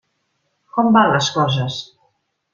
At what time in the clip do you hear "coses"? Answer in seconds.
1.37-1.79